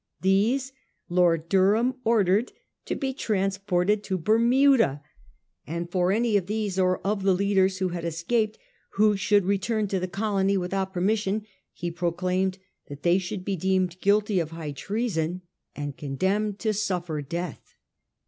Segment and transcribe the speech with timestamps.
[0.21, 0.71] These
[1.09, 2.51] Lord Durham ordered
[2.85, 5.03] to be transported to Bermuda;
[5.67, 8.57] and for any of these, or of the leaders who had escaped,
[8.93, 13.99] who should return to the colony without permission he proclaimed that they should be deemed
[13.99, 15.43] guilty of high treason
[15.75, 17.75] and condemned to suffer death.